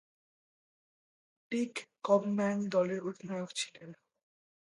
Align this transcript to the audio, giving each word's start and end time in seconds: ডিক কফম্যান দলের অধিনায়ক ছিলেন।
ডিক 1.51 1.73
কফম্যান 2.03 2.57
দলের 2.69 2.99
অধিনায়ক 3.03 3.49
ছিলেন। 3.55 3.89